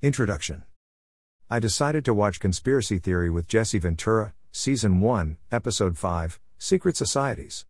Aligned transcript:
Introduction 0.00 0.62
I 1.50 1.58
decided 1.58 2.04
to 2.04 2.14
watch 2.14 2.38
Conspiracy 2.38 2.98
Theory 2.98 3.30
with 3.30 3.48
Jesse 3.48 3.80
Ventura, 3.80 4.32
Season 4.52 5.00
1, 5.00 5.38
Episode 5.50 5.98
5 5.98 6.38
Secret 6.56 6.96
Societies. 6.96 7.66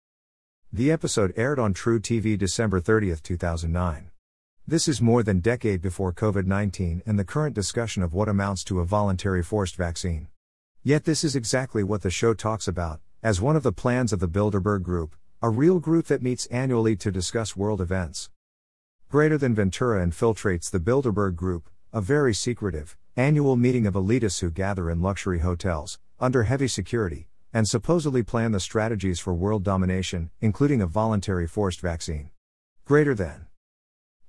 The 0.71 0.93
episode 0.93 1.33
aired 1.39 1.59
on 1.59 1.73
truTV 1.73 2.37
December 2.37 2.81
30, 2.81 3.17
2009. 3.23 4.11
This 4.67 4.89
is 4.89 5.01
more 5.01 5.23
than 5.23 5.41
decade 5.41 5.81
before 5.81 6.13
COVID-19 6.13 7.01
and 7.07 7.19
the 7.19 7.25
current 7.25 7.55
discussion 7.55 8.03
of 8.03 8.13
what 8.13 8.29
amounts 8.29 8.63
to 8.65 8.81
a 8.81 8.85
voluntary 8.85 9.43
forced 9.43 9.77
vaccine. 9.77 10.29
Yet 10.83 11.05
this 11.05 11.25
is 11.25 11.35
exactly 11.35 11.83
what 11.83 12.03
the 12.03 12.11
show 12.11 12.35
talks 12.35 12.69
about, 12.69 13.01
as 13.23 13.41
one 13.41 13.57
of 13.57 13.63
the 13.63 13.73
plans 13.73 14.13
of 14.13 14.21
the 14.21 14.29
Bilderberg 14.29 14.83
Group, 14.83 15.17
a 15.41 15.49
real 15.49 15.81
group 15.81 16.09
that 16.09 16.23
meets 16.23 16.45
annually 16.47 16.95
to 16.97 17.11
discuss 17.11 17.57
world 17.57 17.81
events. 17.81 18.29
Greater 19.09 19.39
than 19.39 19.55
Ventura 19.55 20.07
infiltrates 20.07 20.71
the 20.71 20.79
Bilderberg 20.79 21.35
Group, 21.35 21.71
a 21.93 22.01
very 22.01 22.35
secretive, 22.35 22.97
annual 23.17 23.57
meeting 23.57 23.87
of 23.87 23.95
elitists 23.95 24.41
who 24.41 24.51
gather 24.51 24.91
in 24.91 25.01
luxury 25.01 25.39
hotels, 25.39 25.99
under 26.21 26.43
heavy 26.43 26.69
security, 26.69 27.29
and 27.53 27.67
supposedly 27.67 28.23
plan 28.23 28.53
the 28.53 28.61
strategies 28.61 29.19
for 29.19 29.33
world 29.33 29.65
domination, 29.65 30.31
including 30.41 30.83
a 30.83 30.87
voluntary 30.87 31.47
forced 31.47 31.81
vaccine. 31.81 32.31
Greater 32.85 33.15
than. 33.15 33.47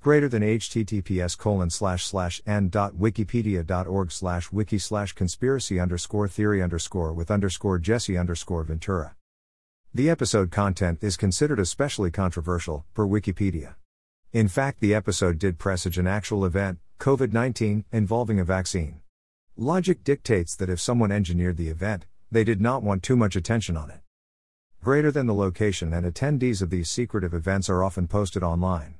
Greater 0.01 0.29
than 0.29 0.41
https 0.41 1.37
colon 1.37 1.69
slash 1.69 2.05
slash 2.05 2.41
n 2.47 2.69
dot 2.69 2.93
wikipedia.org 2.93 4.11
slash 4.11 4.49
wiki 4.51 4.77
slash 4.77 5.11
conspiracy 5.11 5.79
underscore 5.79 6.29
theory 6.29 6.63
underscore 6.63 7.11
with 7.11 7.29
underscore 7.29 7.77
Jesse 7.77 8.17
underscore 8.17 8.63
Ventura. 8.63 9.15
The 9.93 10.09
episode 10.09 10.51
content 10.51 10.99
is 11.01 11.17
considered 11.17 11.59
especially 11.59 12.11
controversial, 12.11 12.85
per 12.93 13.05
Wikipedia. 13.05 13.75
In 14.31 14.47
fact, 14.47 14.79
the 14.79 14.93
episode 14.93 15.39
did 15.39 15.57
presage 15.57 15.97
an 15.97 16.05
actual 16.05 16.45
event, 16.45 16.77
COVID 16.99 17.33
19, 17.33 17.85
involving 17.91 18.39
a 18.39 18.43
vaccine. 18.43 19.01
Logic 19.57 20.03
dictates 20.03 20.55
that 20.55 20.69
if 20.69 20.79
someone 20.79 21.11
engineered 21.11 21.57
the 21.57 21.69
event, 21.69 22.05
they 22.29 22.43
did 22.43 22.61
not 22.61 22.83
want 22.83 23.01
too 23.01 23.15
much 23.15 23.35
attention 23.35 23.75
on 23.75 23.89
it. 23.89 24.01
Greater 24.83 25.11
than 25.11 25.25
the 25.25 25.33
location 25.33 25.93
and 25.93 26.05
attendees 26.05 26.61
of 26.61 26.69
these 26.69 26.91
secretive 26.91 27.33
events 27.33 27.71
are 27.71 27.83
often 27.83 28.07
posted 28.07 28.43
online. 28.43 28.99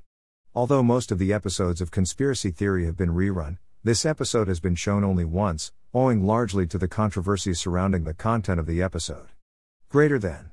Although 0.52 0.82
most 0.82 1.12
of 1.12 1.20
the 1.20 1.32
episodes 1.32 1.80
of 1.80 1.92
Conspiracy 1.92 2.50
Theory 2.50 2.84
have 2.86 2.96
been 2.96 3.14
rerun, 3.14 3.58
this 3.84 4.04
episode 4.04 4.48
has 4.48 4.58
been 4.58 4.74
shown 4.74 5.04
only 5.04 5.24
once, 5.24 5.70
owing 5.94 6.26
largely 6.26 6.66
to 6.66 6.76
the 6.76 6.88
controversy 6.88 7.54
surrounding 7.54 8.02
the 8.02 8.14
content 8.14 8.58
of 8.58 8.66
the 8.66 8.82
episode. 8.82 9.28
Greater 9.90 10.18
than 10.18 10.50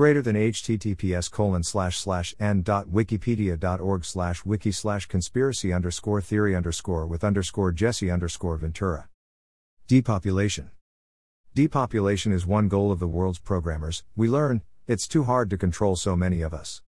greater 0.00 0.22
than 0.22 0.34
https 0.34 1.30
colon 1.30 1.62
slash 1.62 1.98
slash 1.98 2.34
n 2.40 2.62
dot 2.62 2.86
wikipedia.org 2.86 4.02
slash 4.02 4.46
wiki 4.46 4.72
slash 4.72 5.04
conspiracy 5.04 5.74
underscore 5.74 6.22
theory 6.22 6.56
underscore 6.56 7.06
with 7.06 7.22
underscore 7.22 7.70
jesse 7.70 8.10
underscore 8.10 8.56
ventura. 8.56 9.10
Depopulation. 9.88 10.70
Depopulation 11.54 12.32
is 12.32 12.46
one 12.46 12.66
goal 12.66 12.90
of 12.90 12.98
the 12.98 13.06
world's 13.06 13.38
programmers. 13.38 14.02
We 14.16 14.26
learn 14.26 14.62
it's 14.86 15.06
too 15.06 15.24
hard 15.24 15.50
to 15.50 15.58
control 15.58 15.96
so 15.96 16.16
many 16.16 16.40
of 16.40 16.54
us. 16.54 16.80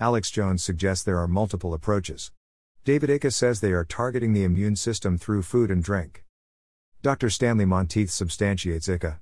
Alex 0.00 0.30
jones 0.30 0.64
suggests 0.64 1.04
there 1.04 1.18
are 1.18 1.28
multiple 1.28 1.74
approaches. 1.74 2.32
David 2.86 3.10
icke 3.10 3.30
says 3.30 3.60
they 3.60 3.72
are 3.72 3.84
targeting 3.84 4.32
the 4.32 4.44
immune 4.44 4.76
system 4.76 5.18
through 5.18 5.42
food 5.42 5.70
and 5.70 5.84
drink. 5.84 6.24
Dr 7.02 7.28
stanley 7.28 7.66
monteith 7.66 8.08
substantiates 8.08 8.88
icke. 8.88 9.18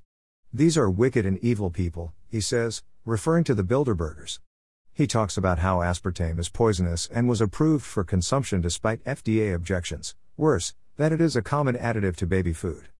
These 0.52 0.78
are 0.78 0.88
wicked 0.88 1.26
and 1.26 1.38
evil 1.38 1.70
people 1.70 2.12
he 2.32 2.40
says 2.40 2.84
referring 3.04 3.42
to 3.42 3.54
the 3.54 3.64
Bilderbergers. 3.64 4.38
He 4.92 5.08
talks 5.08 5.36
about 5.36 5.58
how 5.58 5.78
aspartame 5.78 6.38
is 6.38 6.48
poisonous 6.48 7.08
and 7.12 7.28
was 7.28 7.40
approved 7.40 7.84
for 7.84 8.04
consumption 8.04 8.60
despite 8.60 9.02
FDA 9.04 9.52
objections, 9.52 10.14
worse, 10.36 10.74
that 10.98 11.10
it 11.10 11.20
is 11.20 11.34
a 11.34 11.42
common 11.42 11.74
additive 11.74 12.14
to 12.16 12.26
baby 12.26 12.52
food. 12.52 12.90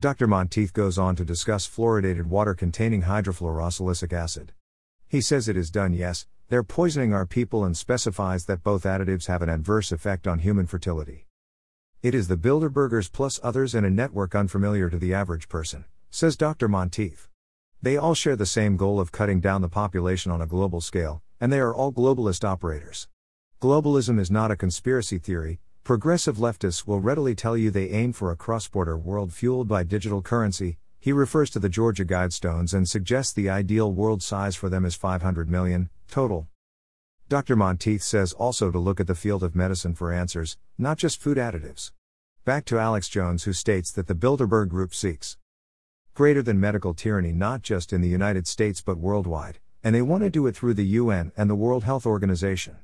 Dr. 0.00 0.26
Monteith 0.26 0.72
goes 0.72 0.98
on 0.98 1.14
to 1.14 1.24
discuss 1.24 1.68
fluoridated 1.68 2.26
water 2.26 2.54
containing 2.54 3.02
hydrofluorosilicic 3.02 4.12
acid. 4.12 4.52
He 5.06 5.20
says 5.20 5.48
it 5.48 5.56
is 5.56 5.70
done, 5.70 5.92
yes, 5.92 6.26
they're 6.48 6.64
poisoning 6.64 7.14
our 7.14 7.26
people 7.26 7.64
and 7.64 7.76
specifies 7.76 8.46
that 8.46 8.64
both 8.64 8.82
additives 8.82 9.26
have 9.28 9.42
an 9.42 9.48
adverse 9.48 9.92
effect 9.92 10.26
on 10.26 10.40
human 10.40 10.66
fertility. 10.66 11.26
It 12.02 12.16
is 12.16 12.26
the 12.26 12.36
Bilderbergers 12.36 13.12
plus 13.12 13.38
others 13.44 13.76
in 13.76 13.84
a 13.84 13.90
network 13.90 14.34
unfamiliar 14.34 14.90
to 14.90 14.98
the 14.98 15.14
average 15.14 15.48
person, 15.48 15.84
says 16.10 16.36
Dr. 16.36 16.66
Monteith. 16.66 17.29
They 17.82 17.96
all 17.96 18.12
share 18.12 18.36
the 18.36 18.44
same 18.44 18.76
goal 18.76 19.00
of 19.00 19.10
cutting 19.10 19.40
down 19.40 19.62
the 19.62 19.68
population 19.70 20.30
on 20.30 20.42
a 20.42 20.46
global 20.46 20.82
scale, 20.82 21.22
and 21.40 21.50
they 21.50 21.60
are 21.60 21.74
all 21.74 21.90
globalist 21.90 22.44
operators. 22.44 23.08
Globalism 23.58 24.20
is 24.20 24.30
not 24.30 24.50
a 24.50 24.56
conspiracy 24.56 25.16
theory, 25.16 25.60
progressive 25.82 26.36
leftists 26.36 26.86
will 26.86 27.00
readily 27.00 27.34
tell 27.34 27.56
you 27.56 27.70
they 27.70 27.88
aim 27.88 28.12
for 28.12 28.30
a 28.30 28.36
cross 28.36 28.68
border 28.68 28.98
world 28.98 29.32
fueled 29.32 29.66
by 29.66 29.82
digital 29.82 30.20
currency. 30.20 30.76
He 30.98 31.10
refers 31.10 31.48
to 31.50 31.58
the 31.58 31.70
Georgia 31.70 32.04
Guidestones 32.04 32.74
and 32.74 32.86
suggests 32.86 33.32
the 33.32 33.48
ideal 33.48 33.90
world 33.90 34.22
size 34.22 34.56
for 34.56 34.68
them 34.68 34.84
is 34.84 34.94
500 34.94 35.48
million, 35.48 35.88
total. 36.06 36.48
Dr. 37.30 37.56
Monteith 37.56 38.02
says 38.02 38.34
also 38.34 38.70
to 38.70 38.78
look 38.78 39.00
at 39.00 39.06
the 39.06 39.14
field 39.14 39.42
of 39.42 39.56
medicine 39.56 39.94
for 39.94 40.12
answers, 40.12 40.58
not 40.76 40.98
just 40.98 41.18
food 41.18 41.38
additives. 41.38 41.92
Back 42.44 42.66
to 42.66 42.78
Alex 42.78 43.08
Jones, 43.08 43.44
who 43.44 43.54
states 43.54 43.90
that 43.92 44.06
the 44.06 44.14
Bilderberg 44.14 44.68
Group 44.68 44.94
seeks 44.94 45.38
greater 46.20 46.42
than 46.42 46.60
medical 46.60 46.92
tyranny 46.92 47.32
not 47.32 47.62
just 47.62 47.94
in 47.94 48.02
the 48.02 48.06
United 48.20 48.46
States 48.46 48.82
but 48.82 48.98
worldwide, 48.98 49.58
and 49.82 49.94
they 49.94 50.02
want 50.02 50.22
to 50.22 50.28
do 50.28 50.46
it 50.46 50.54
through 50.54 50.74
the 50.74 50.84
UN 50.84 51.32
and 51.34 51.48
the 51.48 51.54
World 51.54 51.84
Health 51.84 52.04
Organization. 52.04 52.76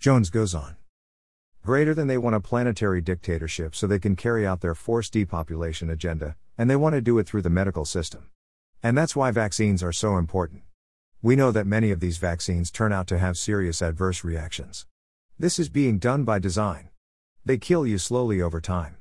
Jones 0.00 0.30
goes 0.30 0.54
on. 0.54 0.76
Greater 1.62 1.92
than 1.92 2.06
they 2.06 2.16
want 2.16 2.34
a 2.34 2.40
planetary 2.40 3.02
dictatorship 3.02 3.76
so 3.76 3.86
they 3.86 3.98
can 3.98 4.16
carry 4.16 4.46
out 4.46 4.62
their 4.62 4.74
forced 4.74 5.12
depopulation 5.12 5.90
agenda, 5.90 6.34
and 6.56 6.70
they 6.70 6.76
want 6.76 6.94
to 6.94 7.02
do 7.02 7.18
it 7.18 7.26
through 7.26 7.42
the 7.42 7.50
medical 7.50 7.84
system. 7.84 8.30
And 8.82 8.96
that's 8.96 9.14
why 9.14 9.30
vaccines 9.32 9.82
are 9.82 9.92
so 9.92 10.16
important. 10.16 10.62
We 11.20 11.36
know 11.36 11.52
that 11.52 11.66
many 11.66 11.90
of 11.90 12.00
these 12.00 12.16
vaccines 12.16 12.70
turn 12.70 12.90
out 12.90 13.06
to 13.08 13.18
have 13.18 13.36
serious 13.36 13.82
adverse 13.82 14.24
reactions. 14.24 14.86
This 15.38 15.58
is 15.58 15.68
being 15.68 15.98
done 15.98 16.24
by 16.24 16.38
design. 16.38 16.88
They 17.44 17.58
kill 17.58 17.86
you 17.86 17.98
slowly 17.98 18.40
over 18.40 18.62
time. 18.62 18.96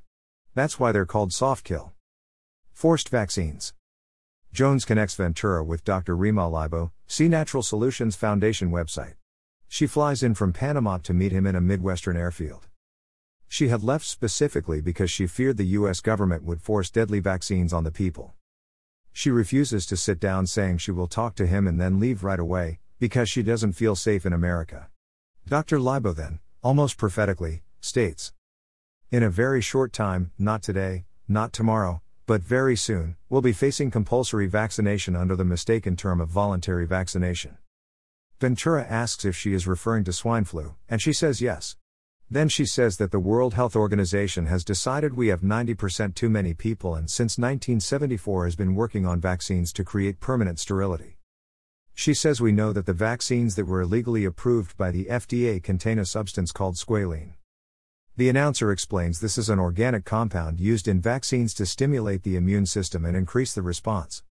That's 0.56 0.78
why 0.78 0.92
they're 0.92 1.06
called 1.06 1.32
soft 1.32 1.64
kill. 1.64 1.95
Forced 2.76 3.08
vaccines. 3.08 3.74
Jones 4.52 4.84
connects 4.84 5.16
Ventura 5.16 5.64
with 5.64 5.86
Dr. 5.86 6.14
Rima 6.14 6.42
Laibow, 6.42 6.92
See 7.08 7.30
Natural 7.30 7.64
Solutions 7.64 8.18
Foundation 8.18 8.70
website. 8.70 9.14
She 9.70 9.88
flies 9.88 10.22
in 10.22 10.36
from 10.36 10.52
Panama 10.52 10.98
to 10.98 11.14
meet 11.14 11.32
him 11.32 11.48
in 11.48 11.56
a 11.56 11.62
Midwestern 11.62 12.18
airfield. 12.18 12.68
She 13.48 13.70
had 13.70 13.82
left 13.82 14.06
specifically 14.06 14.82
because 14.82 15.10
she 15.10 15.26
feared 15.26 15.56
the 15.56 15.78
US 15.80 16.02
government 16.02 16.44
would 16.44 16.62
force 16.62 16.92
deadly 16.92 17.22
vaccines 17.22 17.72
on 17.72 17.86
the 17.86 17.92
people. 17.92 18.34
She 19.14 19.32
refuses 19.32 19.86
to 19.86 19.96
sit 19.96 20.20
down, 20.20 20.46
saying 20.46 20.80
she 20.80 20.92
will 20.92 21.08
talk 21.08 21.36
to 21.36 21.48
him 21.48 21.68
and 21.68 21.80
then 21.80 21.98
leave 21.98 22.26
right 22.26 22.40
away, 22.40 22.80
because 23.00 23.30
she 23.30 23.42
doesn't 23.42 23.72
feel 23.72 23.96
safe 23.96 24.26
in 24.26 24.34
America. 24.34 24.90
Dr. 25.48 25.80
Laibow 25.80 26.14
then, 26.14 26.40
almost 26.62 26.98
prophetically, 26.98 27.64
states 27.80 28.34
In 29.12 29.24
a 29.24 29.30
very 29.30 29.62
short 29.62 29.94
time, 29.94 30.32
not 30.38 30.62
today, 30.62 31.06
not 31.30 31.54
tomorrow, 31.54 32.02
but 32.26 32.42
very 32.42 32.76
soon, 32.76 33.16
will 33.30 33.42
be 33.42 33.54
facing 33.54 33.92
compulsory 33.92 34.48
vaccination 34.48 35.16
under 35.16 35.36
the 35.36 35.46
mistaken 35.46 35.96
term 35.96 36.20
of 36.20 36.30
voluntary 36.30 36.88
vaccination. 36.88 37.58
Ventura 38.40 38.84
asks 38.84 39.26
if 39.26 39.36
she 39.36 39.54
is 39.54 39.68
referring 39.68 40.04
to 40.04 40.12
swine 40.12 40.44
flu, 40.44 40.76
and 40.90 41.02
she 41.02 41.14
says 41.14 41.42
yes. 41.42 41.78
Then 42.30 42.50
she 42.50 42.66
says 42.66 42.98
that 42.98 43.12
the 43.12 43.20
World 43.20 43.54
Health 43.54 43.76
Organization 43.76 44.48
has 44.48 44.66
decided 44.66 45.14
we 45.14 45.28
have 45.28 45.42
90% 45.42 46.16
too 46.16 46.30
many 46.30 46.54
people 46.56 46.96
and 46.96 47.10
since 47.10 47.38
1974 47.38 48.46
has 48.46 48.56
been 48.56 48.74
working 48.74 49.06
on 49.06 49.22
vaccines 49.22 49.72
to 49.74 49.84
create 49.84 50.20
permanent 50.20 50.60
sterility. 50.60 51.20
She 51.94 52.16
says 52.16 52.42
we 52.42 52.52
know 52.52 52.74
that 52.74 52.88
the 52.88 52.94
vaccines 52.94 53.56
that 53.56 53.68
were 53.68 53.82
illegally 53.82 54.26
approved 54.26 54.76
by 54.76 54.90
the 54.92 55.06
FDA 55.06 55.62
contain 55.62 56.00
a 56.00 56.06
substance 56.06 56.52
called 56.52 56.76
squalene. 56.76 57.34
The 58.18 58.30
announcer 58.30 58.72
explains 58.72 59.20
this 59.20 59.38
is 59.38 59.50
an 59.50 59.60
organic 59.60 60.06
compound 60.06 60.62
used 60.62 60.88
in 60.88 61.02
vaccines 61.02 61.54
to 61.56 61.66
stimulate 61.66 62.24
the 62.24 62.38
immune 62.38 62.66
system 62.66 63.04
and 63.04 63.14
increase 63.14 63.54
the 63.54 63.62
response. 63.62 64.24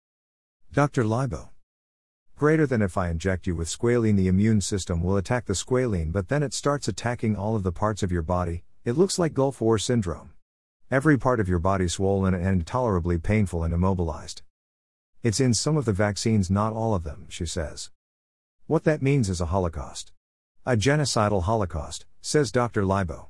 Dr. 0.71 1.03
Laibow. 1.03 1.49
Greater 2.37 2.65
than 2.65 2.81
if 2.81 2.97
I 2.97 3.09
inject 3.09 3.45
you 3.45 3.57
with 3.57 3.67
squalene, 3.67 4.15
the 4.15 4.29
immune 4.29 4.61
system 4.61 5.03
will 5.03 5.17
attack 5.17 5.47
the 5.47 5.53
squalene, 5.53 6.13
but 6.13 6.29
then 6.29 6.43
it 6.43 6.53
starts 6.53 6.87
attacking 6.87 7.35
all 7.35 7.57
of 7.57 7.63
the 7.63 7.73
parts 7.73 8.01
of 8.01 8.11
your 8.11 8.21
body. 8.21 8.63
It 8.85 8.93
looks 8.93 9.19
like 9.19 9.33
Gulf 9.33 9.59
War 9.59 9.77
syndrome. 9.77 10.31
Every 10.89 11.17
part 11.17 11.41
of 11.41 11.49
your 11.49 11.59
body 11.59 11.89
swollen 11.89 12.33
and 12.33 12.47
intolerably 12.47 13.17
painful 13.17 13.65
and 13.65 13.73
immobilized. 13.73 14.43
It's 15.23 15.41
in 15.41 15.53
some 15.53 15.75
of 15.75 15.83
the 15.83 15.91
vaccines, 15.91 16.49
not 16.49 16.71
all 16.71 16.95
of 16.95 17.03
them, 17.03 17.25
she 17.27 17.45
says. 17.45 17.91
What 18.65 18.85
that 18.85 19.01
means 19.01 19.29
is 19.29 19.41
a 19.41 19.47
holocaust. 19.47 20.13
A 20.65 20.77
genocidal 20.77 21.43
holocaust, 21.43 22.05
says 22.21 22.49
Dr. 22.49 22.83
Laibow. 22.83 23.27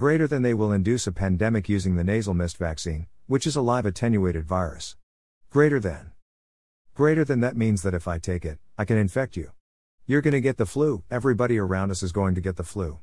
Greater 0.00 0.26
than 0.26 0.40
they 0.40 0.54
will 0.54 0.72
induce 0.72 1.06
a 1.06 1.12
pandemic 1.12 1.68
using 1.68 1.96
the 1.96 2.02
nasal 2.02 2.32
mist 2.32 2.56
vaccine, 2.56 3.06
which 3.26 3.46
is 3.46 3.54
a 3.54 3.60
live 3.60 3.84
attenuated 3.84 4.46
virus. 4.46 4.96
Greater 5.50 5.78
than. 5.78 6.12
Greater 6.94 7.22
than 7.22 7.40
that 7.40 7.54
means 7.54 7.82
that 7.82 7.92
if 7.92 8.08
I 8.08 8.16
take 8.16 8.46
it, 8.46 8.58
I 8.78 8.86
can 8.86 8.96
infect 8.96 9.36
you. 9.36 9.50
You're 10.06 10.22
going 10.22 10.32
to 10.32 10.40
get 10.40 10.56
the 10.56 10.64
flu, 10.64 11.04
everybody 11.10 11.58
around 11.58 11.90
us 11.90 12.02
is 12.02 12.12
going 12.12 12.34
to 12.34 12.40
get 12.40 12.56
the 12.56 12.64
flu. 12.64 13.00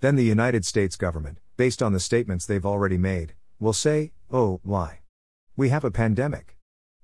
Then 0.00 0.16
the 0.16 0.22
United 0.22 0.66
States 0.66 0.96
government, 0.96 1.38
based 1.56 1.82
on 1.82 1.94
the 1.94 1.98
statements 1.98 2.44
they've 2.44 2.66
already 2.66 2.98
made, 2.98 3.32
will 3.58 3.72
say, 3.72 4.12
oh, 4.30 4.60
why? 4.62 4.98
We 5.56 5.70
have 5.70 5.82
a 5.82 5.90
pandemic. 5.90 6.58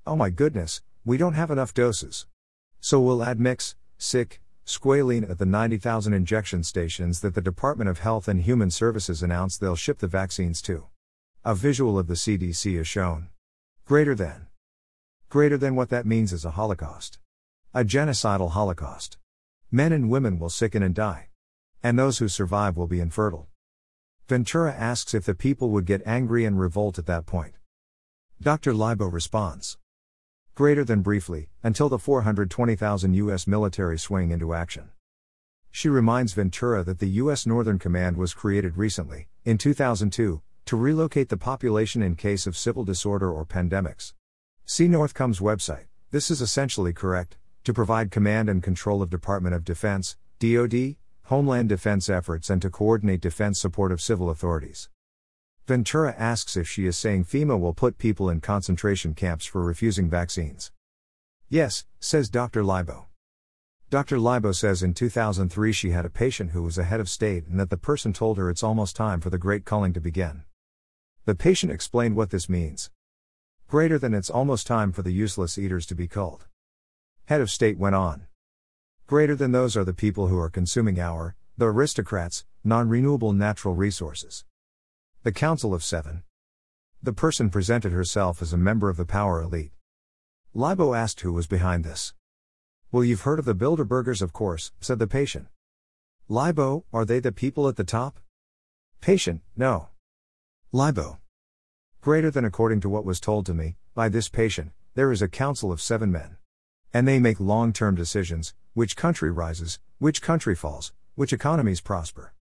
Oh 0.07 0.17
my 0.17 0.29
goodness, 0.29 0.83
we 1.03 1.17
don't 1.17 1.33
have 1.33 1.51
enough 1.51 1.73
doses. 1.73 2.27
So 2.79 3.01
we'll 3.01 3.25
add 3.25 3.41
mix, 3.41 3.75
sick, 3.97 4.43
squalene 4.71 5.29
at 5.29 5.39
the 5.39 5.47
90,000 5.47 6.13
injection 6.13 6.63
stations 6.63 7.21
that 7.21 7.35
the 7.35 7.41
Department 7.41 7.91
of 7.91 7.99
Health 7.99 8.29
and 8.29 8.41
Human 8.41 8.71
Services 8.71 9.23
announced 9.23 9.61
they'll 9.61 9.75
ship 9.75 9.99
the 9.99 10.07
vaccines 10.07 10.63
to. 10.63 10.87
A 11.45 11.57
visual 11.57 11.99
of 11.99 12.07
the 12.07 12.15
CDC 12.15 12.79
is 12.79 12.87
shown. 12.87 13.31
Greater 13.85 14.15
than. 14.15 14.47
Greater 15.29 15.59
than 15.59 15.75
what 15.75 15.89
that 15.89 16.07
means 16.07 16.33
is 16.33 16.45
a 16.45 16.53
holocaust. 16.53 17.19
A 17.75 17.85
genocidal 17.85 18.53
holocaust. 18.53 19.19
Men 19.73 19.93
and 19.93 20.09
women 20.09 20.39
will 20.39 20.51
sicken 20.51 20.85
and 20.85 20.95
die. 20.95 21.29
And 21.83 21.99
those 21.99 22.19
who 22.19 22.29
survive 22.29 22.77
will 22.77 22.87
be 22.87 23.01
infertile. 23.01 23.49
Ventura 24.29 24.73
asks 24.73 25.15
if 25.15 25.25
the 25.25 25.35
people 25.35 25.71
would 25.71 25.85
get 25.85 26.07
angry 26.07 26.45
and 26.45 26.61
revolt 26.61 26.97
at 26.99 27.07
that 27.07 27.27
point. 27.27 27.55
Dr. 28.41 28.73
Laibow 28.73 29.13
responds. 29.13 29.79
Greater 30.55 30.85
than 30.85 31.01
briefly, 31.01 31.49
until 31.63 31.89
the 31.89 31.99
420,000 31.99 33.15
U.S. 33.15 33.47
military 33.47 33.99
swing 33.99 34.31
into 34.31 34.53
action. 34.53 34.91
She 35.71 35.89
reminds 35.89 36.33
Ventura 36.33 36.83
that 36.85 36.99
the 36.99 37.09
U.S. 37.23 37.47
Northern 37.47 37.79
Command 37.79 38.17
was 38.17 38.35
created 38.35 38.77
recently, 38.77 39.29
in 39.45 39.57
2002, 39.57 40.43
to 40.67 40.77
relocate 40.77 41.29
the 41.29 41.37
population 41.37 42.03
in 42.03 42.15
case 42.17 42.47
of 42.47 42.57
civil 42.57 42.85
disorder 42.85 43.33
or 43.33 43.47
pandemics. 43.47 44.13
See 44.65 44.89
Northcom's 44.89 45.41
website. 45.41 45.87
This 46.11 46.31
is 46.31 46.41
essentially 46.41 46.93
correct 46.93 47.39
to 47.65 47.73
provide 47.73 48.11
command 48.11 48.49
and 48.49 48.63
control 48.63 49.03
of 49.03 49.11
Department 49.11 49.55
of 49.55 49.65
Defense, 49.65 50.17
DoD, 50.39 50.97
Homeland 51.25 51.69
Defense 51.69 52.09
efforts 52.09 52.51
and 52.51 52.61
to 52.61 52.71
coordinate 52.71 53.21
defense 53.21 53.61
support 53.61 53.93
of 53.93 54.01
civil 54.01 54.31
authorities. 54.31 54.89
Ventura 55.71 56.17
asks 56.19 56.57
if 56.57 56.69
she 56.69 56.85
is 56.85 56.99
saying 56.99 57.25
FEMA 57.25 57.57
will 57.57 57.73
put 57.73 57.97
people 57.97 58.29
in 58.29 58.41
concentration 58.41 59.15
camps 59.15 59.47
for 59.47 59.63
refusing 59.63 60.11
vaccines. 60.11 60.73
Yes, 61.49 61.85
says 62.01 62.29
Dr. 62.29 62.65
Laibow. 62.65 63.05
Dr. 63.89 64.17
Laibow 64.17 64.53
says 64.53 64.83
in 64.83 64.95
2003 64.95 65.71
she 65.71 65.91
had 65.91 66.05
a 66.05 66.11
patient 66.11 66.51
who 66.51 66.65
was 66.65 66.77
a 66.77 66.83
head 66.83 66.99
of 66.99 67.09
state 67.09 67.47
and 67.47 67.61
that 67.61 67.71
the 67.71 67.77
person 67.77 68.13
told 68.13 68.37
her 68.37 68.51
it's 68.51 68.65
almost 68.65 68.97
time 68.97 69.21
for 69.21 69.31
the 69.31 69.39
great 69.39 69.65
calling 69.65 69.93
to 69.93 70.01
begin. 70.01 70.43
The 71.25 71.37
patient 71.37 71.71
explained 71.71 72.17
what 72.17 72.31
this 72.31 72.49
means. 72.49 72.91
Greater 73.69 73.97
than 73.97 74.13
it's 74.13 74.29
almost 74.29 74.67
time 74.67 74.91
for 74.91 75.03
the 75.03 75.13
useless 75.13 75.57
eaters 75.57 75.87
to 75.87 75.95
be 75.95 76.09
culled. 76.09 76.49
Head 77.27 77.41
of 77.41 77.49
state 77.49 77.79
went 77.79 77.95
on. 77.95 78.27
Greater 79.07 79.37
than 79.37 79.53
those 79.53 79.77
are 79.77 79.85
the 79.85 79.95
people 79.95 80.27
who 80.27 80.39
are 80.41 80.51
consuming 80.51 80.99
our, 80.99 81.37
the 81.57 81.67
aristocrats, 81.67 82.45
non 82.65 82.89
renewable 82.89 83.33
natural 83.33 83.77
resources. 83.77 84.45
The 85.23 85.33
Council 85.33 85.75
of 85.75 85.85
Seven. 85.85 86.23
The 87.03 87.13
person 87.13 87.51
presented 87.51 87.93
herself 87.93 88.41
as 88.41 88.55
a 88.55 88.57
member 88.57 88.89
of 88.89 88.97
the 88.97 89.05
power 89.05 89.43
elite. 89.43 89.73
Laibow 90.55 90.97
asked 90.97 91.21
who 91.21 91.35
was 91.35 91.47
behind 91.47 91.85
this. 91.85 92.15
Well, 92.91 93.05
you've 93.05 93.21
heard 93.21 93.39
of 93.39 93.45
the 93.45 93.55
Bilderbergers, 93.55 94.23
of 94.23 94.33
course, 94.33 94.73
said 94.81 94.99
the 94.99 95.07
patient. 95.07 95.49
Laibow, 96.31 96.85
are 96.91 97.05
they 97.05 97.21
the 97.21 97.33
people 97.33 97.69
at 97.69 97.77
the 97.77 97.85
top? 97.85 98.19
Patient, 99.03 99.43
no. 99.55 99.89
Laibow. 100.73 101.19
Greater 102.01 102.31
than 102.31 102.47
according 102.47 102.81
to 102.81 102.89
what 102.89 103.05
was 103.05 103.21
told 103.21 103.45
to 103.45 103.53
me, 103.53 103.77
by 103.95 104.09
this 104.09 104.31
patient, 104.31 104.73
there 104.95 105.13
is 105.13 105.21
a 105.21 105.29
council 105.29 105.71
of 105.71 105.83
seven 105.83 106.11
men. 106.11 106.39
And 106.95 107.07
they 107.07 107.19
make 107.19 107.39
long 107.39 107.75
term 107.75 107.95
decisions 107.95 108.55
which 108.73 108.97
country 108.97 109.31
rises, 109.31 109.81
which 109.99 110.23
country 110.23 110.55
falls, 110.55 110.95
which 111.15 111.35
economies 111.35 111.83
prosper. 111.83 112.33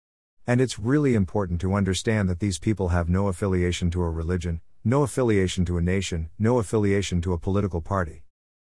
And 0.48 0.60
it's 0.60 0.80
really 0.80 1.16
important 1.16 1.62
to 1.62 1.74
understand 1.74 2.30
that 2.30 2.40
these 2.40 2.60
people 2.60 2.90
have 2.90 3.10
no 3.10 3.28
affiliation 3.28 3.92
to 3.92 4.02
a 4.02 4.10
religion, 4.10 4.62
no 4.84 5.04
affiliation 5.04 5.66
to 5.66 5.78
a 5.78 5.82
nation, 5.82 6.30
no 6.40 6.58
affiliation 6.58 7.22
to 7.22 7.34
a 7.34 7.38
political 7.38 7.82
party. 7.82 8.24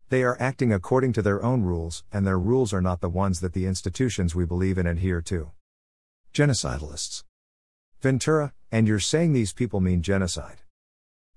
They 0.09 0.25
are 0.25 0.37
acting 0.41 0.73
according 0.73 1.13
to 1.15 1.23
their 1.23 1.43
own 1.43 1.63
rules, 1.63 2.03
and 2.13 2.27
their 2.27 2.39
rules 2.39 2.73
are 2.73 2.83
not 2.83 3.01
the 3.01 3.09
ones 3.09 3.41
that 3.41 3.53
the 3.53 3.67
institutions 3.67 4.35
we 4.35 4.45
believe 4.45 4.77
in 4.77 4.87
adhere 4.87 5.21
to. 5.23 5.53
Genocidalists. 6.35 7.23
Ventura, 8.01 8.53
and 8.73 8.89
you're 8.89 8.99
saying 8.99 9.33
these 9.33 9.53
people 9.53 9.81
mean 9.81 10.03
genocide. 10.03 10.63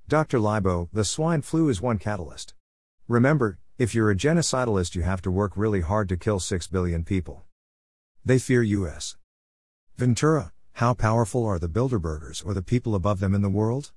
Dr. 0.07 0.39
Laibow, 0.39 0.89
the 0.91 1.05
swine 1.05 1.41
flu 1.41 1.69
is 1.69 1.81
one 1.81 1.97
catalyst. 1.97 2.55
Remember, 3.07 3.59
if 3.77 3.93
you're 3.93 4.11
a 4.11 4.15
genocidalist, 4.15 4.95
you 4.95 5.03
have 5.03 5.21
to 5.21 5.31
work 5.31 5.53
really 5.55 5.81
hard 5.81 6.09
to 6.09 6.17
kill 6.17 6.39
6 6.39 6.67
billion 6.67 7.03
people. 7.03 7.43
They 8.25 8.39
fear 8.39 8.63
US. 8.63 9.17
Ventura, 9.95 10.51
how 10.73 10.95
powerful 10.95 11.45
are 11.45 11.59
the 11.59 11.69
Bilderbergers 11.69 12.43
or 12.43 12.55
the 12.55 12.63
people 12.63 12.95
above 12.95 13.19
them 13.19 13.35
in 13.35 13.43
the 13.43 13.49
world? 13.49 13.91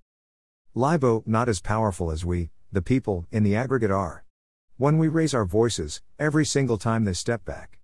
Laibow, 0.75 1.27
not 1.27 1.49
as 1.49 1.63
powerful 1.63 2.11
as 2.11 2.23
we, 2.23 2.51
the 2.71 2.83
people, 2.83 3.27
in 3.33 3.45
the 3.45 3.57
aggregate 3.57 3.91
are. 3.91 4.23
When 4.77 4.99
we 4.99 5.09
raise 5.09 5.33
our 5.33 5.47
voices, 5.47 6.03
every 6.19 6.45
single 6.45 6.77
time 6.77 7.05
they 7.05 7.15
step 7.15 7.47
back. 7.47 7.79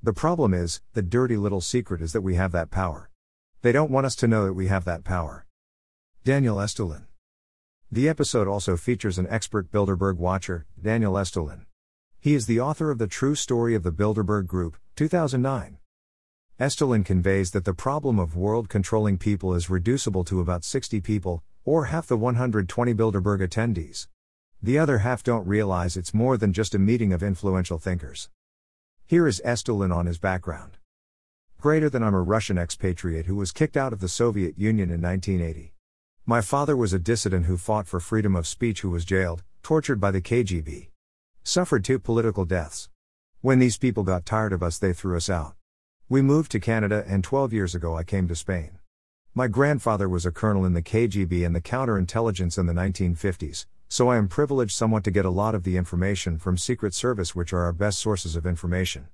The 0.00 0.12
problem 0.12 0.54
is, 0.54 0.80
the 0.92 1.02
dirty 1.02 1.36
little 1.36 1.60
secret 1.60 2.00
is 2.00 2.12
that 2.12 2.20
we 2.20 2.36
have 2.36 2.52
that 2.52 2.70
power. 2.70 3.10
They 3.62 3.72
don't 3.72 3.90
want 3.90 4.06
us 4.06 4.14
to 4.16 4.28
know 4.28 4.44
that 4.44 4.52
we 4.52 4.68
have 4.68 4.84
that 4.84 5.02
power. 5.02 5.44
Daniel 6.22 6.58
Estulin. 6.58 7.06
The 7.90 8.08
episode 8.08 8.46
also 8.46 8.76
features 8.76 9.18
an 9.18 9.26
expert 9.28 9.72
Bilderberg 9.72 10.18
watcher, 10.18 10.66
Daniel 10.80 11.14
Estulin. 11.14 11.66
He 12.20 12.34
is 12.34 12.46
the 12.46 12.60
author 12.60 12.92
of 12.92 12.98
The 12.98 13.08
True 13.08 13.34
Story 13.34 13.74
of 13.74 13.82
the 13.82 13.92
Bilderberg 13.92 14.46
Group, 14.46 14.76
2009. 14.94 15.78
Estulin 16.58 17.04
conveys 17.04 17.50
that 17.50 17.66
the 17.66 17.74
problem 17.74 18.18
of 18.18 18.34
world 18.34 18.70
controlling 18.70 19.18
people 19.18 19.54
is 19.54 19.68
reducible 19.68 20.24
to 20.24 20.40
about 20.40 20.64
60 20.64 21.02
people, 21.02 21.42
or 21.66 21.86
half 21.86 22.06
the 22.06 22.16
120 22.16 22.94
Bilderberg 22.94 23.46
attendees. 23.46 24.08
The 24.62 24.78
other 24.78 24.98
half 24.98 25.22
don't 25.22 25.46
realize 25.46 25.98
it's 25.98 26.14
more 26.14 26.38
than 26.38 26.54
just 26.54 26.74
a 26.74 26.78
meeting 26.78 27.12
of 27.12 27.22
influential 27.22 27.76
thinkers. 27.76 28.30
Here 29.04 29.26
is 29.26 29.42
Estulin 29.44 29.94
on 29.94 30.06
his 30.06 30.16
background. 30.16 30.78
Greater 31.60 31.90
than 31.90 32.02
I'm 32.02 32.14
a 32.14 32.22
Russian 32.22 32.56
expatriate 32.56 33.26
who 33.26 33.36
was 33.36 33.52
kicked 33.52 33.76
out 33.76 33.92
of 33.92 34.00
the 34.00 34.08
Soviet 34.08 34.58
Union 34.58 34.88
in 34.88 35.02
1980. 35.02 35.74
My 36.24 36.40
father 36.40 36.74
was 36.74 36.94
a 36.94 36.98
dissident 36.98 37.44
who 37.44 37.58
fought 37.58 37.86
for 37.86 38.00
freedom 38.00 38.34
of 38.34 38.46
speech 38.46 38.80
who 38.80 38.88
was 38.88 39.04
jailed, 39.04 39.42
tortured 39.62 40.00
by 40.00 40.10
the 40.10 40.22
KGB. 40.22 40.88
Suffered 41.44 41.84
two 41.84 41.98
political 41.98 42.46
deaths. 42.46 42.88
When 43.42 43.58
these 43.58 43.76
people 43.76 44.04
got 44.04 44.24
tired 44.24 44.54
of 44.54 44.62
us, 44.62 44.78
they 44.78 44.94
threw 44.94 45.18
us 45.18 45.28
out. 45.28 45.54
We 46.08 46.22
moved 46.22 46.52
to 46.52 46.60
Canada, 46.60 47.04
and 47.08 47.24
12 47.24 47.52
years 47.52 47.74
ago 47.74 47.96
I 47.96 48.04
came 48.04 48.28
to 48.28 48.36
Spain. 48.36 48.78
My 49.34 49.48
grandfather 49.48 50.08
was 50.08 50.24
a 50.24 50.30
colonel 50.30 50.64
in 50.64 50.72
the 50.72 50.80
KGB 50.80 51.44
and 51.44 51.52
the 51.52 51.60
counterintelligence 51.60 52.56
in 52.56 52.66
the 52.66 52.72
1950s, 52.72 53.66
so 53.88 54.08
I 54.08 54.16
am 54.16 54.28
privileged 54.28 54.70
somewhat 54.70 55.02
to 55.02 55.10
get 55.10 55.24
a 55.24 55.30
lot 55.30 55.56
of 55.56 55.64
the 55.64 55.76
information 55.76 56.38
from 56.38 56.58
Secret 56.58 56.94
Service, 56.94 57.34
which 57.34 57.52
are 57.52 57.64
our 57.64 57.72
best 57.72 57.98
sources 57.98 58.36
of 58.36 58.46
information. 58.46 59.08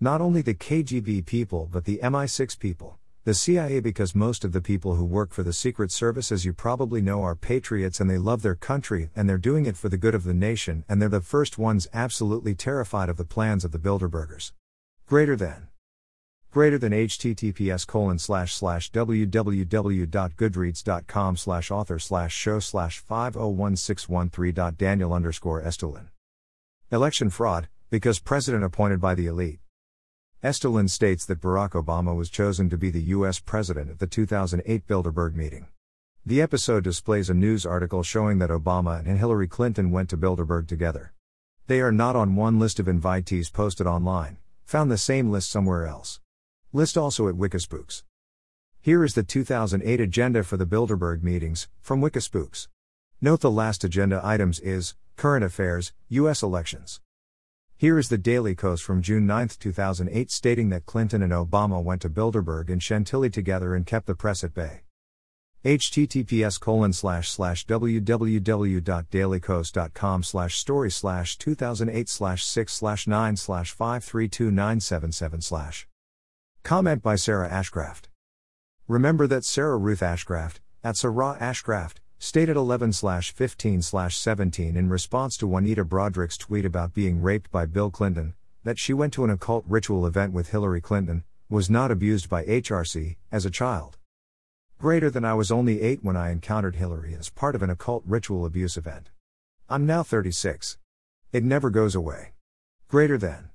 Not 0.00 0.20
only 0.20 0.42
the 0.42 0.52
KGB 0.52 1.26
people, 1.26 1.68
but 1.70 1.84
the 1.84 2.00
MI6 2.02 2.58
people, 2.58 2.98
the 3.22 3.34
CIA, 3.34 3.78
because 3.78 4.12
most 4.12 4.44
of 4.44 4.50
the 4.50 4.60
people 4.60 4.96
who 4.96 5.04
work 5.04 5.30
for 5.32 5.44
the 5.44 5.52
Secret 5.52 5.92
Service, 5.92 6.32
as 6.32 6.44
you 6.44 6.52
probably 6.52 7.00
know, 7.00 7.22
are 7.22 7.36
patriots 7.36 8.00
and 8.00 8.10
they 8.10 8.18
love 8.18 8.42
their 8.42 8.56
country 8.56 9.10
and 9.14 9.28
they're 9.28 9.38
doing 9.38 9.64
it 9.64 9.76
for 9.76 9.88
the 9.88 9.96
good 9.96 10.16
of 10.16 10.24
the 10.24 10.34
nation, 10.34 10.84
and 10.88 11.00
they're 11.00 11.08
the 11.08 11.20
first 11.20 11.56
ones 11.56 11.86
absolutely 11.94 12.56
terrified 12.56 13.08
of 13.08 13.16
the 13.16 13.24
plans 13.24 13.64
of 13.64 13.70
the 13.70 13.78
Bilderbergers. 13.78 14.50
Greater 15.06 15.36
than 15.36 15.68
greater 16.52 16.78
than 16.78 16.92
https 16.92 17.86
colon 17.86 18.18
slash 18.18 18.54
slash 18.54 18.92
www.goodreads.com 18.92 21.36
slash 21.36 21.70
author 21.70 21.98
slash 21.98 22.34
show 22.34 22.58
slash 22.60 22.98
501613. 22.98 24.74
Daniel 24.76 25.14
underscore 25.14 25.62
Estulin. 25.62 26.08
Election 26.90 27.30
fraud, 27.30 27.68
because 27.90 28.20
president 28.20 28.62
appointed 28.62 29.00
by 29.00 29.14
the 29.14 29.26
elite. 29.26 29.60
Estulin 30.44 30.90
states 30.90 31.24
that 31.24 31.40
Barack 31.40 31.70
Obama 31.70 32.14
was 32.14 32.28
chosen 32.28 32.68
to 32.68 32.76
be 32.76 32.90
the 32.90 33.00
U.S. 33.16 33.40
president 33.40 33.88
at 33.88 33.98
the 33.98 34.06
2008 34.06 34.86
Bilderberg 34.86 35.34
meeting. 35.34 35.68
The 36.26 36.42
episode 36.42 36.84
displays 36.84 37.30
a 37.30 37.34
news 37.34 37.64
article 37.64 38.02
showing 38.02 38.40
that 38.40 38.50
Obama 38.50 38.98
and 39.06 39.18
Hillary 39.18 39.48
Clinton 39.48 39.90
went 39.90 40.10
to 40.10 40.18
Bilderberg 40.18 40.68
together. 40.68 41.14
They 41.66 41.80
are 41.80 41.92
not 41.92 42.14
on 42.14 42.36
one 42.36 42.58
list 42.58 42.78
of 42.78 42.84
invitees 42.86 43.50
posted 43.52 43.86
online, 43.86 44.36
found 44.64 44.90
the 44.90 44.98
same 44.98 45.30
list 45.30 45.50
somewhere 45.50 45.86
else. 45.86 46.20
List 46.74 46.96
also 46.96 47.28
at 47.28 47.34
Wikispooks. 47.34 48.02
Here 48.80 49.04
is 49.04 49.12
the 49.12 49.22
2008 49.22 50.00
agenda 50.00 50.42
for 50.42 50.56
the 50.56 50.64
Bilderberg 50.64 51.22
meetings, 51.22 51.68
from 51.82 52.00
Wikispooks. 52.00 52.68
Note 53.20 53.42
the 53.42 53.50
last 53.50 53.84
agenda 53.84 54.22
items 54.24 54.58
is 54.58 54.94
Current 55.16 55.44
Affairs, 55.44 55.92
U.S. 56.08 56.42
Elections. 56.42 57.02
Here 57.76 57.98
is 57.98 58.08
the 58.08 58.16
Daily 58.16 58.54
Kos 58.54 58.80
from 58.80 59.02
June 59.02 59.26
9, 59.26 59.50
2008, 59.58 60.30
stating 60.30 60.70
that 60.70 60.86
Clinton 60.86 61.22
and 61.22 61.30
Obama 61.30 61.82
went 61.82 62.00
to 62.02 62.08
Bilderberg 62.08 62.70
and 62.70 62.82
Chantilly 62.82 63.28
together 63.28 63.74
and 63.74 63.84
kept 63.84 64.06
the 64.06 64.14
press 64.14 64.42
at 64.42 64.54
bay. 64.54 64.80
https 65.62 66.58
colon 66.58 66.94
slash 66.94 67.28
slash 67.28 67.66
www.dailykos.com 67.66 70.22
slash 70.22 70.56
story 70.56 70.90
slash 70.90 71.36
2008 71.36 72.08
slash 72.08 72.46
6 72.46 72.72
slash 72.72 73.06
9 73.06 73.36
slash 73.36 73.72
532977 73.72 75.42
slash 75.42 75.86
Comment 76.64 77.02
by 77.02 77.16
Sarah 77.16 77.50
Ashcraft. 77.50 78.02
Remember 78.86 79.26
that 79.26 79.44
Sarah 79.44 79.76
Ruth 79.76 79.98
Ashcraft, 79.98 80.60
at 80.84 80.96
Sarah 80.96 81.36
Ashcraft, 81.40 81.96
stated 82.20 82.56
11 82.56 82.92
15 82.92 83.82
17 83.82 84.76
in 84.76 84.88
response 84.88 85.36
to 85.36 85.48
Juanita 85.48 85.84
Broaddrick's 85.84 86.38
tweet 86.38 86.64
about 86.64 86.94
being 86.94 87.20
raped 87.20 87.50
by 87.50 87.66
Bill 87.66 87.90
Clinton, 87.90 88.34
that 88.62 88.78
she 88.78 88.92
went 88.94 89.12
to 89.14 89.24
an 89.24 89.30
occult 89.30 89.64
ritual 89.66 90.06
event 90.06 90.32
with 90.32 90.50
Hillary 90.50 90.80
Clinton, 90.80 91.24
was 91.50 91.68
not 91.68 91.90
abused 91.90 92.28
by 92.28 92.44
HRC, 92.44 93.16
as 93.32 93.44
a 93.44 93.50
child. 93.50 93.98
Greater 94.78 95.10
than 95.10 95.24
I 95.24 95.34
was 95.34 95.50
only 95.50 95.80
8 95.82 96.04
when 96.04 96.16
I 96.16 96.30
encountered 96.30 96.76
Hillary 96.76 97.16
as 97.18 97.28
part 97.28 97.56
of 97.56 97.64
an 97.64 97.70
occult 97.70 98.04
ritual 98.06 98.46
abuse 98.46 98.76
event. 98.76 99.10
I'm 99.68 99.84
now 99.84 100.04
36. 100.04 100.78
It 101.32 101.42
never 101.42 101.70
goes 101.70 101.96
away. 101.96 102.34
Greater 102.86 103.18
than. 103.18 103.51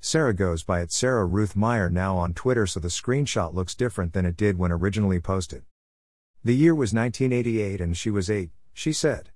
Sarah 0.00 0.34
goes 0.34 0.62
by 0.62 0.82
it 0.82 0.92
Sarah 0.92 1.24
Ruth 1.24 1.56
Meyer 1.56 1.88
now 1.88 2.18
on 2.18 2.34
Twitter 2.34 2.66
so 2.66 2.78
the 2.78 2.88
screenshot 2.88 3.54
looks 3.54 3.74
different 3.74 4.12
than 4.12 4.26
it 4.26 4.36
did 4.36 4.58
when 4.58 4.70
originally 4.70 5.18
posted. 5.18 5.62
The 6.44 6.54
year 6.54 6.74
was 6.74 6.92
1988 6.92 7.80
and 7.80 7.96
she 7.96 8.10
was 8.10 8.28
8, 8.28 8.50
she 8.74 8.92
said. 8.92 9.30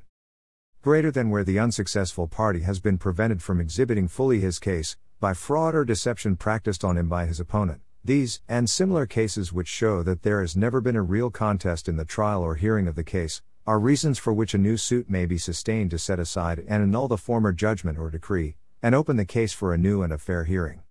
Greater 0.82 1.12
than 1.12 1.30
where 1.30 1.46
the 1.46 1.58
unsuccessful 1.58 2.28
party 2.28 2.64
has 2.64 2.82
been 2.82 2.98
prevented 2.98 3.42
from 3.42 3.62
exhibiting 3.62 4.10
fully 4.10 4.42
his 4.42 4.60
case, 4.60 4.98
by 5.22 5.34
fraud 5.34 5.74
or 5.74 5.86
deception 5.86 6.36
practiced 6.36 6.84
on 6.84 6.98
him 6.98 7.08
by 7.08 7.28
his 7.28 7.40
opponent. 7.40 7.80
These, 8.04 8.42
and 8.48 8.70
similar 8.70 9.06
cases 9.06 9.52
which 9.52 9.68
show 9.68 10.04
that 10.04 10.24
there 10.24 10.40
has 10.42 10.56
never 10.56 10.80
been 10.82 10.96
a 10.96 11.02
real 11.02 11.30
contest 11.30 11.90
in 11.90 11.98
the 11.98 12.06
trial 12.06 12.42
or 12.42 12.56
hearing 12.56 12.88
of 12.88 12.96
the 12.96 13.04
case, 13.04 13.42
are 13.68 13.80
reasons 13.80 14.18
for 14.18 14.34
which 14.34 14.54
a 14.54 14.58
new 14.58 14.78
suit 14.78 15.10
may 15.10 15.26
be 15.26 15.38
sustained 15.38 15.92
to 15.92 16.00
set 16.00 16.20
aside 16.20 16.64
and 16.68 16.82
annul 16.82 17.08
the 17.08 17.18
former 17.18 17.52
judgment 17.52 18.00
or 18.00 18.10
decree, 18.10 18.56
and 18.82 18.96
open 18.96 19.18
the 19.18 19.26
case 19.26 19.54
for 19.54 19.74
a 19.74 19.78
new 19.78 20.02
and 20.02 20.14
a 20.14 20.18
fair 20.18 20.46
hearing. 20.46 20.82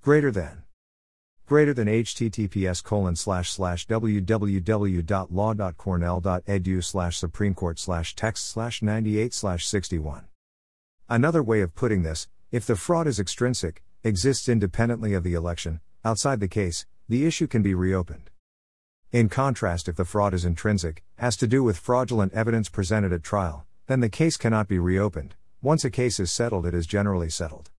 Greater 0.00 0.30
than 0.30 0.62
greater 1.46 1.74
than 1.74 1.88
https 1.88 2.82
colon 2.82 3.14
slash 3.14 3.50
slash 3.50 3.86
www.law.cornell.edu 3.86 6.84
slash 6.84 7.18
supreme 7.18 7.52
court 7.52 7.78
slash 7.78 8.14
text 8.14 8.48
slash 8.48 8.80
98 8.80 9.34
slash 9.34 9.66
61 9.66 10.24
another 11.10 11.42
way 11.42 11.60
of 11.60 11.74
putting 11.74 12.02
this 12.02 12.26
if 12.50 12.64
the 12.64 12.76
fraud 12.76 13.06
is 13.06 13.20
extrinsic 13.20 13.82
exists 14.02 14.48
independently 14.48 15.12
of 15.12 15.24
the 15.24 15.34
election 15.34 15.80
outside 16.04 16.40
the 16.40 16.48
case 16.48 16.86
the 17.08 17.26
issue 17.26 17.46
can 17.46 17.62
be 17.62 17.74
reopened 17.74 18.30
in 19.10 19.28
contrast 19.28 19.88
if 19.88 19.96
the 19.96 20.04
fraud 20.04 20.34
is 20.34 20.44
intrinsic 20.44 21.02
has 21.16 21.36
to 21.36 21.46
do 21.46 21.62
with 21.62 21.76
fraudulent 21.76 22.32
evidence 22.32 22.68
presented 22.68 23.12
at 23.12 23.22
trial 23.22 23.66
then 23.86 24.00
the 24.00 24.08
case 24.08 24.36
cannot 24.36 24.68
be 24.68 24.78
reopened 24.78 25.34
once 25.60 25.84
a 25.84 25.90
case 25.90 26.18
is 26.18 26.30
settled 26.30 26.66
it 26.66 26.74
is 26.74 26.86
generally 26.86 27.30
settled 27.30 27.70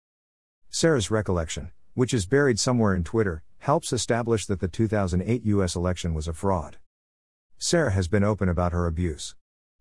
sarah's 0.70 1.12
recollection 1.12 1.72
which 1.94 2.14
is 2.14 2.26
buried 2.26 2.60
somewhere 2.60 2.96
in 2.96 3.04
twitter 3.04 3.44
helps 3.64 3.94
establish 3.94 4.46
that 4.46 4.60
the 4.60 4.68
2008 4.68 5.46
US 5.46 5.74
election 5.74 6.14
was 6.14 6.28
a 6.28 6.34
fraud. 6.34 6.76
Sarah 7.58 7.94
has 7.94 8.10
been 8.10 8.24
open 8.24 8.50
about 8.50 8.74
her 8.74 8.88
abuse. 8.88 9.36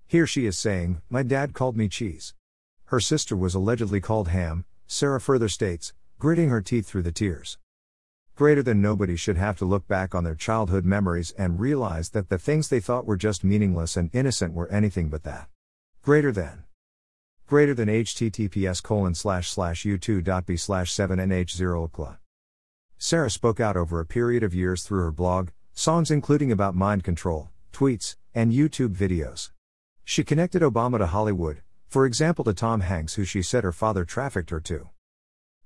Here 0.06 0.24
she 0.24 0.46
is 0.46 0.56
saying, 0.56 1.02
My 1.10 1.24
dad 1.24 1.52
called 1.52 1.76
me 1.76 1.88
cheese. 1.88 2.32
Her 2.84 3.00
sister 3.00 3.36
was 3.36 3.56
allegedly 3.56 4.00
called 4.00 4.28
ham, 4.28 4.64
Sarah 4.86 5.20
further 5.20 5.48
states, 5.48 5.92
gritting 6.20 6.48
her 6.48 6.60
teeth 6.60 6.86
through 6.86 7.02
the 7.02 7.10
tears. 7.10 7.58
Greater 8.42 8.64
than 8.64 8.82
nobody 8.82 9.14
should 9.14 9.36
have 9.36 9.56
to 9.58 9.64
look 9.64 9.86
back 9.86 10.16
on 10.16 10.24
their 10.24 10.34
childhood 10.34 10.84
memories 10.84 11.30
and 11.38 11.60
realize 11.60 12.10
that 12.10 12.28
the 12.28 12.38
things 12.38 12.68
they 12.68 12.80
thought 12.80 13.06
were 13.06 13.16
just 13.16 13.44
meaningless 13.44 13.96
and 13.96 14.10
innocent 14.12 14.52
were 14.52 14.68
anything 14.68 15.08
but 15.08 15.22
that. 15.22 15.46
Greater 16.02 16.32
than. 16.32 16.64
Greater 17.46 17.72
than 17.72 17.88
https 17.88 18.82
colon 18.82 19.14
slash 19.14 19.48
slash 19.48 19.84
youtu.be 19.84 20.56
slash 20.56 20.92
7nh0 20.92 22.18
Sarah 22.98 23.30
spoke 23.30 23.60
out 23.60 23.76
over 23.76 24.00
a 24.00 24.06
period 24.06 24.42
of 24.42 24.56
years 24.56 24.82
through 24.82 25.04
her 25.04 25.12
blog, 25.12 25.50
songs 25.72 26.10
including 26.10 26.50
about 26.50 26.74
mind 26.74 27.04
control, 27.04 27.48
tweets, 27.72 28.16
and 28.34 28.52
YouTube 28.52 28.96
videos. 28.96 29.52
She 30.02 30.24
connected 30.24 30.62
Obama 30.62 30.98
to 30.98 31.06
Hollywood, 31.06 31.62
for 31.86 32.06
example 32.06 32.44
to 32.46 32.54
Tom 32.54 32.80
Hanks, 32.80 33.14
who 33.14 33.24
she 33.24 33.40
said 33.40 33.62
her 33.62 33.70
father 33.70 34.04
trafficked 34.04 34.50
her 34.50 34.58
to 34.62 34.88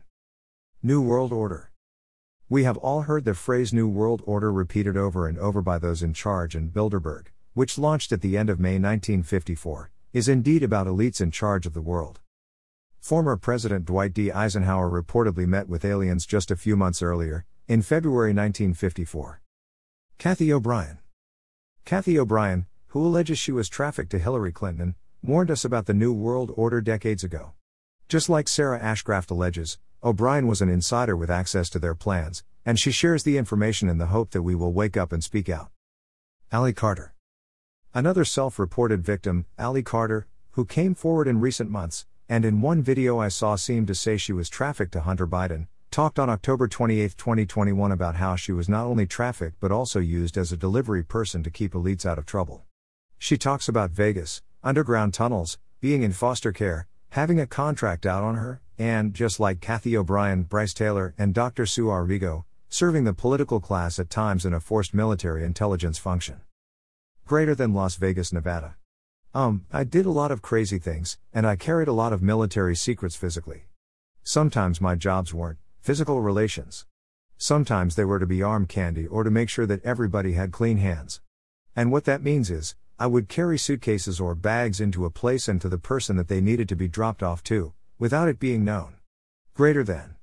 New 0.82 1.02
World 1.02 1.34
Order 1.34 1.67
we 2.50 2.64
have 2.64 2.78
all 2.78 3.02
heard 3.02 3.26
the 3.26 3.34
phrase 3.34 3.74
New 3.74 3.86
World 3.86 4.22
Order 4.24 4.50
repeated 4.50 4.96
over 4.96 5.28
and 5.28 5.38
over 5.38 5.60
by 5.60 5.78
those 5.78 6.02
in 6.02 6.14
charge, 6.14 6.54
and 6.54 6.72
Bilderberg, 6.72 7.26
which 7.52 7.76
launched 7.76 8.10
at 8.10 8.22
the 8.22 8.38
end 8.38 8.48
of 8.48 8.58
May 8.58 8.78
1954, 8.78 9.90
is 10.14 10.28
indeed 10.28 10.62
about 10.62 10.86
elites 10.86 11.20
in 11.20 11.30
charge 11.30 11.66
of 11.66 11.74
the 11.74 11.82
world. 11.82 12.20
Former 13.00 13.36
President 13.36 13.84
Dwight 13.84 14.14
D. 14.14 14.32
Eisenhower 14.32 14.90
reportedly 14.90 15.46
met 15.46 15.68
with 15.68 15.84
aliens 15.84 16.24
just 16.24 16.50
a 16.50 16.56
few 16.56 16.74
months 16.74 17.02
earlier, 17.02 17.44
in 17.66 17.82
February 17.82 18.30
1954. 18.30 19.42
Kathy 20.16 20.50
O'Brien. 20.50 20.98
Kathy 21.84 22.18
O'Brien, 22.18 22.66
who 22.88 23.06
alleges 23.06 23.38
she 23.38 23.52
was 23.52 23.68
trafficked 23.68 24.10
to 24.12 24.18
Hillary 24.18 24.52
Clinton, 24.52 24.94
warned 25.22 25.50
us 25.50 25.66
about 25.66 25.84
the 25.84 25.92
New 25.92 26.14
World 26.14 26.50
Order 26.56 26.80
decades 26.80 27.22
ago. 27.22 27.52
Just 28.08 28.30
like 28.30 28.48
Sarah 28.48 28.80
Ashcraft 28.80 29.30
alleges, 29.30 29.76
O'Brien 30.04 30.46
was 30.46 30.62
an 30.62 30.68
insider 30.68 31.16
with 31.16 31.28
access 31.28 31.68
to 31.68 31.80
their 31.80 31.94
plans, 31.94 32.44
and 32.64 32.78
she 32.78 32.92
shares 32.92 33.24
the 33.24 33.36
information 33.36 33.88
in 33.88 33.98
the 33.98 34.06
hope 34.06 34.30
that 34.30 34.42
we 34.42 34.54
will 34.54 34.72
wake 34.72 34.96
up 34.96 35.10
and 35.10 35.24
speak 35.24 35.48
out. 35.48 35.70
Ali 36.52 36.72
Carter. 36.72 37.14
Another 37.92 38.24
self 38.24 38.60
reported 38.60 39.04
victim, 39.04 39.46
Ali 39.58 39.82
Carter, 39.82 40.28
who 40.52 40.64
came 40.64 40.94
forward 40.94 41.26
in 41.26 41.40
recent 41.40 41.68
months, 41.68 42.06
and 42.28 42.44
in 42.44 42.60
one 42.60 42.80
video 42.80 43.18
I 43.18 43.26
saw 43.26 43.56
seemed 43.56 43.88
to 43.88 43.94
say 43.94 44.16
she 44.16 44.32
was 44.32 44.48
trafficked 44.48 44.92
to 44.92 45.00
Hunter 45.00 45.26
Biden, 45.26 45.66
talked 45.90 46.20
on 46.20 46.30
October 46.30 46.68
28, 46.68 47.16
2021 47.16 47.90
about 47.90 48.14
how 48.16 48.36
she 48.36 48.52
was 48.52 48.68
not 48.68 48.86
only 48.86 49.04
trafficked 49.04 49.56
but 49.58 49.72
also 49.72 49.98
used 49.98 50.38
as 50.38 50.52
a 50.52 50.56
delivery 50.56 51.02
person 51.02 51.42
to 51.42 51.50
keep 51.50 51.72
elites 51.72 52.06
out 52.06 52.18
of 52.18 52.26
trouble. 52.26 52.64
She 53.18 53.36
talks 53.36 53.68
about 53.68 53.90
Vegas, 53.90 54.42
underground 54.62 55.12
tunnels, 55.12 55.58
being 55.80 56.04
in 56.04 56.12
foster 56.12 56.52
care, 56.52 56.86
having 57.10 57.40
a 57.40 57.46
contract 57.46 58.06
out 58.06 58.22
on 58.22 58.36
her, 58.36 58.60
and, 58.78 59.14
just 59.14 59.40
like 59.40 59.60
Kathy 59.60 59.96
O'Brien, 59.96 60.42
Brice 60.42 60.74
Taylor, 60.74 61.14
and 61.18 61.34
Dr. 61.34 61.66
Sue 61.66 61.86
Arrigo, 61.86 62.44
serving 62.68 63.04
the 63.04 63.14
political 63.14 63.60
class 63.60 63.98
at 63.98 64.10
times 64.10 64.44
in 64.44 64.52
a 64.52 64.60
forced 64.60 64.92
military 64.92 65.44
intelligence 65.44 65.98
function. 65.98 66.40
Greater 67.26 67.54
than 67.54 67.74
Las 67.74 67.96
Vegas, 67.96 68.32
Nevada. 68.32 68.76
Um, 69.34 69.66
I 69.72 69.84
did 69.84 70.06
a 70.06 70.10
lot 70.10 70.30
of 70.30 70.42
crazy 70.42 70.78
things, 70.78 71.18
and 71.32 71.46
I 71.46 71.56
carried 71.56 71.88
a 71.88 71.92
lot 71.92 72.12
of 72.12 72.22
military 72.22 72.76
secrets 72.76 73.16
physically. 73.16 73.64
Sometimes 74.22 74.80
my 74.80 74.94
jobs 74.94 75.32
weren't 75.32 75.58
physical 75.80 76.20
relations. 76.20 76.86
Sometimes 77.36 77.94
they 77.94 78.04
were 78.04 78.18
to 78.18 78.26
be 78.26 78.42
arm 78.42 78.66
candy 78.66 79.06
or 79.06 79.24
to 79.24 79.30
make 79.30 79.48
sure 79.48 79.66
that 79.66 79.84
everybody 79.84 80.32
had 80.32 80.52
clean 80.52 80.78
hands. 80.78 81.20
And 81.76 81.92
what 81.92 82.04
that 82.04 82.22
means 82.22 82.50
is, 82.50 82.74
I 83.00 83.06
would 83.06 83.28
carry 83.28 83.58
suitcases 83.58 84.18
or 84.18 84.34
bags 84.34 84.80
into 84.80 85.04
a 85.04 85.10
place 85.10 85.46
and 85.46 85.60
to 85.60 85.68
the 85.68 85.78
person 85.78 86.16
that 86.16 86.26
they 86.26 86.40
needed 86.40 86.68
to 86.70 86.74
be 86.74 86.88
dropped 86.88 87.22
off 87.22 87.44
to, 87.44 87.72
without 87.96 88.26
it 88.26 88.40
being 88.40 88.64
known. 88.64 88.96
Greater 89.54 89.84
than. 89.84 90.16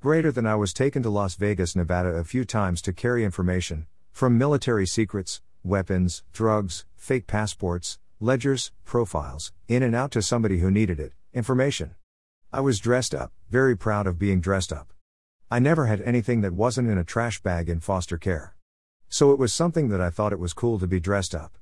Greater 0.00 0.32
than 0.32 0.46
I 0.46 0.54
was 0.54 0.72
taken 0.72 1.02
to 1.02 1.10
Las 1.10 1.34
Vegas, 1.34 1.76
Nevada 1.76 2.08
a 2.08 2.24
few 2.24 2.46
times 2.46 2.80
to 2.82 2.94
carry 2.94 3.22
information, 3.22 3.86
from 4.12 4.38
military 4.38 4.86
secrets, 4.86 5.42
weapons, 5.62 6.22
drugs, 6.32 6.86
fake 6.96 7.26
passports, 7.26 7.98
ledgers, 8.18 8.72
profiles, 8.86 9.52
in 9.68 9.82
and 9.82 9.94
out 9.94 10.10
to 10.12 10.22
somebody 10.22 10.60
who 10.60 10.70
needed 10.70 10.98
it, 10.98 11.12
information. 11.34 11.96
I 12.50 12.60
was 12.60 12.80
dressed 12.80 13.14
up, 13.14 13.30
very 13.50 13.76
proud 13.76 14.06
of 14.06 14.18
being 14.18 14.40
dressed 14.40 14.72
up. 14.72 14.94
I 15.50 15.58
never 15.58 15.84
had 15.84 16.00
anything 16.00 16.40
that 16.40 16.54
wasn't 16.54 16.88
in 16.88 16.96
a 16.96 17.04
trash 17.04 17.42
bag 17.42 17.68
in 17.68 17.80
foster 17.80 18.16
care. 18.16 18.54
So 19.10 19.32
it 19.32 19.38
was 19.38 19.52
something 19.52 19.90
that 19.90 20.00
I 20.00 20.08
thought 20.08 20.32
it 20.32 20.38
was 20.38 20.54
cool 20.54 20.78
to 20.78 20.86
be 20.86 20.98
dressed 20.98 21.34
up. 21.34 21.58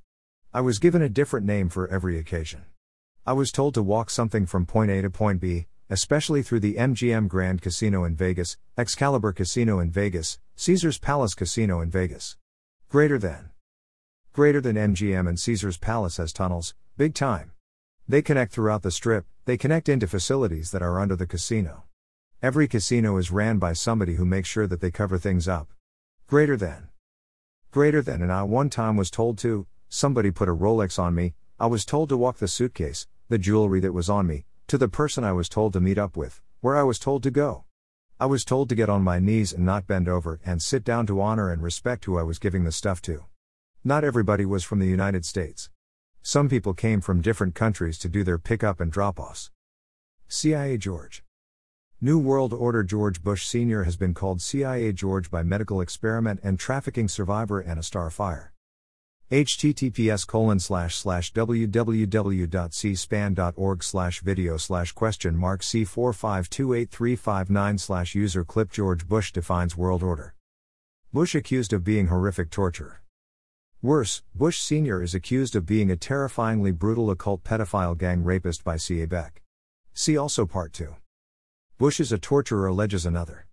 I 0.55 0.62
was 0.62 0.78
given 0.78 1.02
a 1.02 1.11
different 1.11 1.45
name 1.45 1.69
for 1.69 1.87
every 1.88 2.19
occasion. 2.19 2.64
I 3.26 3.35
was 3.35 3.52
told 3.52 3.75
to 3.75 3.83
walk 3.83 4.09
something 4.09 4.47
from 4.47 4.64
point 4.64 4.90
A 4.90 5.02
to 5.02 5.11
point 5.11 5.43
B, 5.43 5.67
especially 5.90 6.43
through 6.43 6.61
the 6.61 6.76
MGM 6.76 7.28
Grand 7.28 7.61
Casino 7.61 8.02
in 8.05 8.17
Vegas, 8.17 8.57
Excalibur 8.78 9.35
Casino 9.35 9.78
in 9.78 9.90
Vegas, 9.90 10.38
Caesars 10.57 10.99
Palace 10.99 11.35
Casino 11.35 11.83
in 11.83 11.90
Vegas. 11.90 12.38
Greater 12.88 13.19
than. 13.19 13.50
Greater 14.33 14.59
than 14.62 14.76
MGM 14.76 15.28
and 15.28 15.38
Caesars 15.38 15.76
Palace 15.76 16.17
has 16.17 16.33
tunnels, 16.33 16.75
big 16.97 17.12
time. 17.12 17.52
They 18.09 18.23
connect 18.23 18.52
throughout 18.52 18.83
the 18.83 18.90
strip, 18.90 19.26
they 19.45 19.59
connect 19.59 19.87
into 19.87 20.07
facilities 20.07 20.71
that 20.71 20.81
are 20.81 20.99
under 20.99 21.14
the 21.14 21.26
casino. 21.26 21.85
Every 22.43 22.67
casino 22.67 23.19
is 23.19 23.31
ran 23.31 23.59
by 23.59 23.75
somebody 23.75 24.14
who 24.14 24.25
makes 24.25 24.49
sure 24.49 24.67
that 24.67 24.81
they 24.81 24.90
cover 24.90 25.19
things 25.19 25.47
up. 25.47 25.69
Greater 26.26 26.57
than. 26.57 26.88
Greater 27.71 28.00
than, 28.00 28.23
and 28.23 28.33
I 28.33 28.45
one 28.45 28.71
time 28.71 28.97
was 28.97 29.11
told 29.11 29.37
to, 29.38 29.67
somebody 29.88 30.30
put 30.30 30.49
a 30.49 30.54
Rolex 30.54 30.99
on 30.99 31.14
me, 31.14 31.35
I 31.59 31.66
was 31.66 31.85
told 31.85 32.09
to 32.11 32.16
walk 32.16 32.38
the 32.38 32.49
suitcase, 32.49 33.07
the 33.28 33.38
jewelry 33.38 33.80
that 33.80 33.92
was 33.92 34.09
on 34.09 34.26
me, 34.26 34.45
to 34.68 34.78
the 34.78 34.88
person 34.88 35.25
I 35.25 35.33
was 35.33 35.49
told 35.49 35.73
to 35.73 35.80
meet 35.80 35.99
up 35.99 36.16
with, 36.16 36.40
where 36.61 36.76
I 36.76 36.83
was 36.83 36.99
told 36.99 37.23
to 37.23 37.30
go. 37.30 37.64
I 38.21 38.26
was 38.26 38.45
told 38.45 38.68
to 38.68 38.75
get 38.75 38.88
on 38.88 39.02
my 39.02 39.18
knees 39.18 39.52
and 39.52 39.64
not 39.64 39.87
bend 39.87 40.09
over 40.09 40.40
and 40.45 40.61
sit 40.61 40.85
down 40.85 41.07
to 41.07 41.21
honor 41.21 41.50
and 41.50 41.62
respect 41.62 42.05
who 42.05 42.18
I 42.18 42.22
was 42.22 42.38
giving 42.38 42.64
the 42.64 42.72
stuff 42.72 43.01
to. 43.03 43.24
Not 43.85 44.05
everybody 44.05 44.44
was 44.44 44.64
from 44.64 44.81
the 44.81 44.87
United 44.87 45.24
States. 45.24 45.70
Some 46.22 46.48
people 46.48 46.74
came 46.74 47.01
from 47.01 47.22
different 47.22 47.55
countries 47.55 47.98
to 48.01 48.09
do 48.09 48.24
their 48.24 48.38
pickup 48.38 48.81
and 48.81 48.92
drop 48.92 49.18
offs. 49.18 49.51
CIA 50.27 50.77
George. 50.77 51.22
New 52.01 52.18
World 52.18 52.53
Order 52.53 52.83
George 52.83 53.22
Bush 53.22 53.46
Sr. 53.46 53.85
has 53.85 53.96
been 53.96 54.14
called 54.14 54.42
CIA 54.42 54.92
George 54.92 55.31
by 55.31 55.42
medical 55.42 55.81
experiment 55.81 56.40
and 56.42 56.59
trafficking 56.59 57.09
survivor 57.09 57.61
and 57.61 57.70
Anna 57.70 57.81
Starfire. 57.81 58.51
Https 59.31 60.27
colon 60.27 60.59
slash 60.59 60.97
slash 60.97 61.35
www.cspan.org 61.35 63.85
slash 63.85 64.21
video 64.21 64.57
slash 64.57 64.93
question 64.93 65.37
mark 65.37 65.61
c4528359 65.61 67.79
slash 67.79 68.14
user 68.14 68.43
clip 68.43 68.73
George 68.73 69.07
Bush 69.07 69.31
defines 69.33 69.77
world 69.77 70.03
order. 70.03 70.35
Bush 71.12 71.35
accused 71.35 71.75
of 71.75 71.85
being 71.85 72.07
horrific 72.07 72.49
torture. 72.49 73.03
Worse, 73.83 74.23
Bush 74.35 74.61
Sr. 74.61 75.03
is 75.03 75.14
accused 75.14 75.55
of 75.55 75.67
being 75.67 75.91
a 75.91 75.97
terrifyingly 75.97 76.73
brutal 76.73 77.11
occult 77.11 77.45
pedophile 77.45 77.99
gang 77.99 78.25
rapist 78.25 78.64
by 78.64 78.79
C.A. 78.79 79.07
Beck. 79.07 79.43
See 79.93 80.17
also 80.17 80.47
Part 80.47 80.73
2. 80.73 80.97
Bush 81.77 82.01
is 82.01 82.12
a 82.12 82.19
torturer 82.19 82.69
alleges 82.69 83.05
another. 83.05 83.48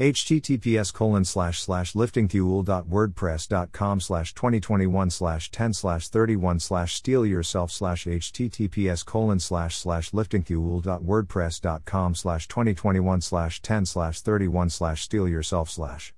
Https 0.00 0.92
colon 0.94 1.26
slash 1.26 1.60
slash 1.60 1.92
liftingfuel.wordpress.com 1.92 4.00
slash 4.00 4.32
2021 4.32 5.10
slash 5.10 5.50
10 5.50 5.74
slash 5.74 6.08
31 6.08 6.58
slash 6.58 6.94
steal 6.94 7.26
yourself 7.26 7.70
slash 7.70 8.06
https 8.06 9.04
colon 9.04 9.38
slash 9.38 9.76
slash 9.76 10.10
liftingfuel.wordpress.com 10.12 12.14
slash 12.14 12.48
2021 12.48 13.20
slash 13.20 13.60
10 13.60 13.84
slash 13.84 14.22
31 14.22 14.70
slash 14.70 15.02
steal 15.02 15.28
yourself 15.28 15.68
slash 15.68 16.14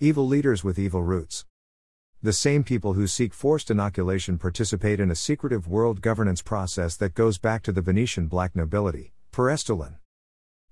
evil 0.00 0.26
leaders 0.26 0.64
with 0.64 0.76
evil 0.76 1.04
roots 1.04 1.44
the 2.22 2.32
same 2.32 2.64
people 2.64 2.94
who 2.94 3.06
seek 3.06 3.32
forced 3.32 3.70
inoculation 3.70 4.36
participate 4.36 4.98
in 4.98 5.12
a 5.12 5.14
secretive 5.14 5.68
world 5.68 6.00
governance 6.00 6.42
process 6.42 6.96
that 6.96 7.14
goes 7.14 7.38
back 7.38 7.62
to 7.62 7.70
the 7.70 7.82
Venetian 7.82 8.26
black 8.26 8.56
nobility, 8.56 9.12
per 9.30 9.44
Estulin. 9.44 9.94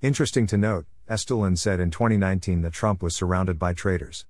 Interesting 0.03 0.49
to 0.49 0.57
note, 0.57 0.87
Estulin 1.09 1.57
said 1.57 1.79
in 1.79 1.92
2019 1.92 2.62
that 2.62 2.73
Trump 2.73 3.05
was 3.05 3.14
surrounded 3.14 3.57
by 3.57 3.73
traitors. 3.73 4.27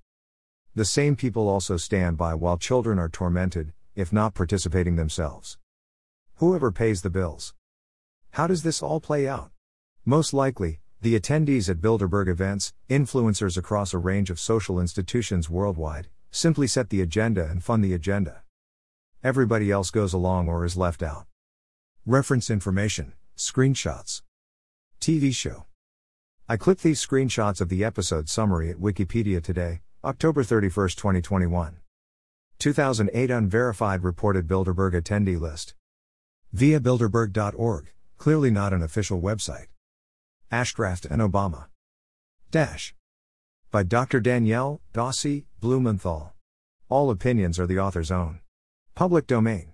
The 0.75 0.85
same 0.85 1.15
people 1.15 1.49
also 1.49 1.77
stand 1.77 2.15
by 2.15 2.35
while 2.35 2.59
children 2.59 2.99
are 2.99 3.09
tormented, 3.09 3.73
if 3.95 4.13
not 4.13 4.35
participating 4.35 4.97
themselves. 4.97 5.57
Whoever 6.35 6.71
pays 6.71 7.01
the 7.01 7.09
bills. 7.09 7.55
How 8.35 8.47
does 8.47 8.63
this 8.63 8.81
all 8.81 9.01
play 9.01 9.27
out? 9.27 9.51
Most 10.05 10.33
likely, 10.33 10.79
the 11.01 11.19
attendees 11.19 11.67
at 11.67 11.81
Bilderberg 11.81 12.29
events, 12.29 12.71
influencers 12.89 13.57
across 13.57 13.93
a 13.93 13.97
range 13.97 14.29
of 14.29 14.39
social 14.39 14.79
institutions 14.79 15.49
worldwide, 15.49 16.07
simply 16.31 16.65
set 16.65 16.89
the 16.89 17.01
agenda 17.01 17.45
and 17.45 17.61
fund 17.61 17.83
the 17.83 17.93
agenda. 17.93 18.43
Everybody 19.21 19.69
else 19.69 19.91
goes 19.91 20.13
along 20.13 20.47
or 20.47 20.63
is 20.63 20.77
left 20.77 21.03
out. 21.03 21.25
Reference 22.05 22.49
information, 22.49 23.13
screenshots. 23.35 24.21
TV 25.01 25.35
show. 25.35 25.65
I 26.47 26.55
clipped 26.55 26.83
these 26.83 27.05
screenshots 27.05 27.59
of 27.59 27.67
the 27.67 27.83
episode 27.83 28.29
summary 28.29 28.69
at 28.69 28.77
Wikipedia 28.77 29.43
today, 29.43 29.81
October 30.05 30.43
31, 30.43 30.89
2021. 30.89 31.77
2008 32.59 33.29
Unverified 33.29 34.03
reported 34.03 34.47
Bilderberg 34.47 34.93
attendee 34.93 35.39
list. 35.39 35.75
Via 36.53 36.79
Bilderberg.org, 36.79 37.91
clearly 38.21 38.51
not 38.51 38.71
an 38.71 38.83
official 38.83 39.19
website. 39.19 39.65
Ashcraft 40.51 41.09
and 41.09 41.23
Obama. 41.23 41.65
Dash. 42.51 42.93
By 43.71 43.81
Dr. 43.81 44.21
Dannielle 44.21 44.79
Dossy 44.93 45.45
Blumenthal. 45.59 46.31
All 46.87 47.09
opinions 47.09 47.57
are 47.57 47.65
the 47.65 47.79
author's 47.79 48.11
own. 48.11 48.41
Public 48.93 49.25
domain. 49.25 49.70